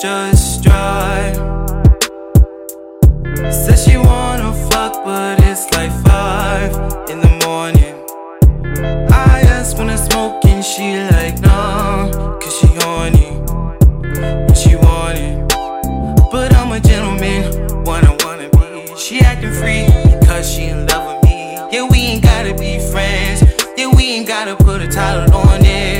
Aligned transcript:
just 0.00 0.62
drive. 0.62 1.34
Says 3.50 3.84
she 3.84 3.96
wanna 3.96 4.52
fuck, 4.70 5.04
but 5.04 5.40
it's 5.42 5.68
like 5.72 5.90
five 6.04 6.72
in 7.10 7.18
the 7.18 7.42
morning. 7.44 7.94
I 9.10 9.40
ask 9.56 9.76
when 9.76 9.90
I 9.90 9.96
smoke, 9.96 10.44
and 10.44 10.64
she 10.64 11.02
like 11.10 11.40
nah, 11.40 12.38
cause 12.38 12.56
she 12.58 12.68
horny. 12.78 13.26
And 14.20 14.56
she 14.56 14.76
want 14.76 15.18
it, 15.18 15.48
but 16.30 16.54
I'm 16.54 16.70
a 16.70 16.80
gentleman, 16.80 17.84
wanna 17.84 18.16
wanna 18.24 18.48
be. 18.50 18.96
She 18.96 19.20
acting 19.20 19.52
free, 19.52 19.86
cause 20.28 20.48
she 20.48 20.66
in 20.66 20.86
love 20.86 21.12
with 21.12 21.24
me. 21.24 21.54
Yeah, 21.72 21.88
we 21.90 21.98
ain't 21.98 22.22
gotta 22.22 22.54
be 22.54 22.78
friends. 22.92 23.42
Yeah, 23.76 23.90
we 23.96 24.12
ain't 24.12 24.28
gotta 24.28 24.54
put 24.54 24.80
a 24.80 24.86
title 24.86 25.34
on 25.34 25.64
it. 25.64 25.97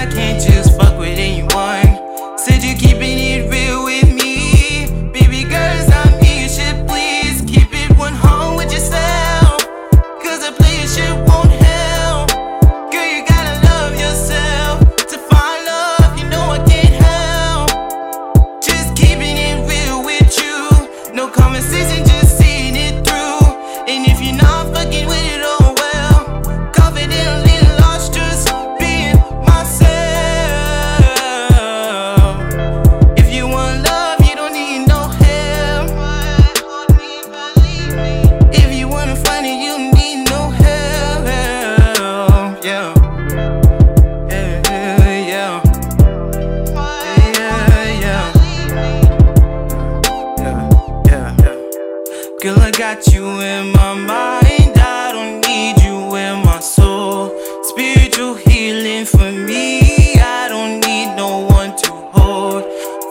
I 0.00 0.06
can't 0.06 0.42
just 0.42 0.78
fuck 0.78 0.98
with 0.98 1.18
anyone. 1.18 2.38
Said 2.38 2.62
you 2.62 2.74
keeping 2.74 3.18
it 3.18 3.50
real 3.50 3.84
with 3.84 4.08
me. 4.08 4.86
Baby 5.12 5.44
girl, 5.44 5.76
it's 5.76 5.90
not 5.90 6.18
me. 6.22 6.44
You 6.44 6.48
should 6.48 6.88
please 6.88 7.42
keep 7.42 7.68
it 7.70 7.98
one 7.98 8.14
home 8.14 8.56
with 8.56 8.72
yourself. 8.72 9.60
Cause 10.24 10.42
a 10.48 10.52
player 10.52 10.86
shit 10.88 11.12
won't 11.28 11.52
help. 11.52 12.30
Girl, 12.90 13.08
you 13.12 13.26
gotta 13.28 13.60
love 13.68 13.92
yourself. 13.92 14.80
To 15.10 15.18
find 15.18 15.66
love, 15.66 16.18
you 16.18 16.24
know 16.30 16.48
I 16.48 16.64
can't 16.64 16.96
help. 17.04 17.68
Just 18.62 18.96
keeping 18.96 19.36
it 19.36 19.68
real 19.68 20.02
with 20.02 20.32
you. 20.40 21.12
No 21.14 21.28
conversation, 21.28 22.06
just 22.06 22.38
seeing 22.38 22.74
it 22.74 23.04
through. 23.04 23.44
And 23.84 24.08
if 24.08 24.18
you're 24.24 24.34
not 24.34 24.72
fucking 24.74 25.06
with 25.06 25.26
it, 25.34 25.39
Girl, 52.42 52.58
I 52.58 52.70
got 52.70 53.06
you 53.12 53.40
in 53.40 53.70
my 53.72 53.92
mind. 53.92 54.78
I 54.78 55.12
don't 55.12 55.46
need 55.46 55.78
you 55.82 56.16
in 56.16 56.42
my 56.42 56.58
soul. 56.58 57.30
Spiritual 57.62 58.34
healing 58.34 59.04
for 59.04 59.30
me. 59.30 60.14
I 60.18 60.48
don't 60.48 60.80
need 60.80 61.14
no 61.16 61.40
one 61.40 61.76
to 61.76 61.92
hold. 61.92 62.64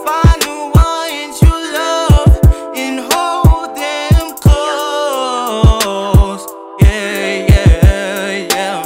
Find 0.04 0.42
the 0.42 0.72
ones 0.74 1.42
you 1.44 1.52
love 1.78 2.40
and 2.76 3.02
hold 3.12 3.76
them 3.78 4.34
close. 4.42 6.44
Yeah, 6.82 7.46
yeah, 7.52 8.48
yeah. 8.56 8.82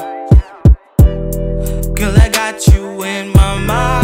Girl, 1.95 2.17
I 2.19 2.27
got 2.27 2.67
you 2.67 3.01
in 3.03 3.29
my 3.31 3.57
mind. 3.59 4.02